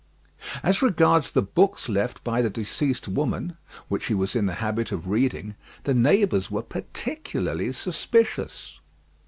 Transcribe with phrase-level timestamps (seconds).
[0.63, 3.55] As regards the books left by the deceased woman,
[3.87, 8.79] which he was in the habit of reading, the neighbours were particularly suspicious.